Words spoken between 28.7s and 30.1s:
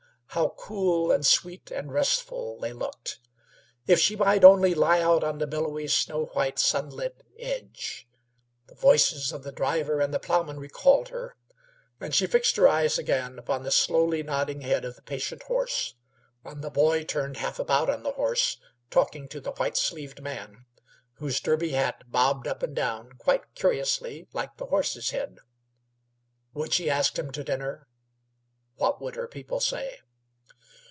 What would her people say?